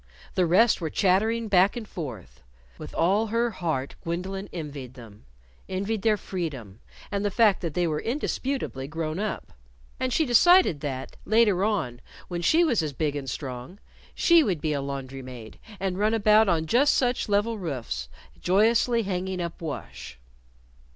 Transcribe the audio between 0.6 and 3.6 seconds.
were chattering back and forth. With all her